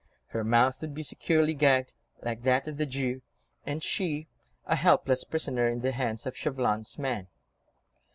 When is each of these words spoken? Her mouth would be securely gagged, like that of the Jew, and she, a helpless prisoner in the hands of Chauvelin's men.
Her 0.29 0.43
mouth 0.43 0.81
would 0.81 0.95
be 0.95 1.03
securely 1.03 1.53
gagged, 1.53 1.93
like 2.23 2.41
that 2.41 2.67
of 2.67 2.77
the 2.77 2.87
Jew, 2.87 3.21
and 3.67 3.83
she, 3.83 4.25
a 4.65 4.75
helpless 4.75 5.23
prisoner 5.23 5.67
in 5.67 5.81
the 5.81 5.91
hands 5.91 6.25
of 6.25 6.35
Chauvelin's 6.35 6.97
men. 6.97 7.27